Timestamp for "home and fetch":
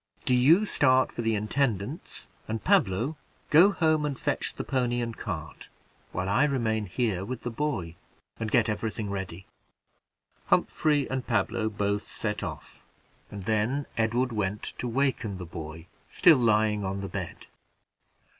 3.71-4.51